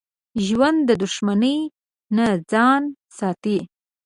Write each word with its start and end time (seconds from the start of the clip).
ژوندي 0.45 0.83
د 0.89 0.91
دښمنۍ 1.01 1.57
نه 2.15 2.27
ځان 2.51 2.81
ساتي 3.17 3.57